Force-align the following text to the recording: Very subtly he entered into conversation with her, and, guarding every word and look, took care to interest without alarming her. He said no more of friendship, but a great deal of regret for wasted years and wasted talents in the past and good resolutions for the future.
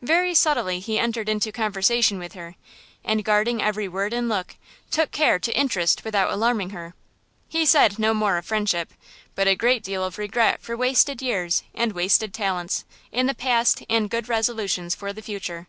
Very 0.00 0.32
subtly 0.32 0.78
he 0.78 0.96
entered 0.96 1.28
into 1.28 1.50
conversation 1.50 2.20
with 2.20 2.34
her, 2.34 2.54
and, 3.04 3.24
guarding 3.24 3.60
every 3.60 3.88
word 3.88 4.12
and 4.12 4.28
look, 4.28 4.54
took 4.92 5.10
care 5.10 5.40
to 5.40 5.58
interest 5.58 6.04
without 6.04 6.30
alarming 6.30 6.70
her. 6.70 6.94
He 7.48 7.66
said 7.66 7.98
no 7.98 8.14
more 8.14 8.36
of 8.36 8.46
friendship, 8.46 8.92
but 9.34 9.48
a 9.48 9.56
great 9.56 9.82
deal 9.82 10.04
of 10.04 10.18
regret 10.18 10.62
for 10.62 10.76
wasted 10.76 11.20
years 11.20 11.64
and 11.74 11.94
wasted 11.94 12.32
talents 12.32 12.84
in 13.10 13.26
the 13.26 13.34
past 13.34 13.82
and 13.90 14.08
good 14.08 14.28
resolutions 14.28 14.94
for 14.94 15.12
the 15.12 15.20
future. 15.20 15.66